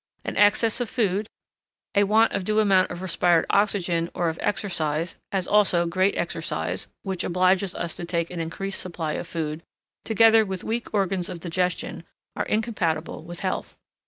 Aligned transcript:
An 0.25 0.35
excess 0.35 0.81
of 0.81 0.89
food, 0.89 1.29
a 1.93 2.05
want 2.05 2.31
of 2.33 2.41
a 2.41 2.45
due 2.45 2.59
amount 2.59 2.89
of 2.89 3.03
respired 3.03 3.45
oxygen, 3.51 4.09
or 4.15 4.29
of 4.29 4.39
exercise, 4.41 5.15
as 5.31 5.45
also 5.45 5.85
great 5.85 6.17
exercise 6.17 6.87
(which 7.03 7.23
obliges 7.23 7.75
us 7.75 7.93
to 7.93 8.05
take 8.05 8.31
an 8.31 8.39
increased 8.39 8.79
supply 8.79 9.13
of 9.13 9.27
food), 9.27 9.61
together 10.03 10.43
with 10.43 10.63
weak 10.63 10.91
organs 10.91 11.29
of 11.29 11.39
digestion, 11.39 12.03
are 12.35 12.45
incompatible 12.47 13.21
with 13.23 13.41
health. 13.41 13.77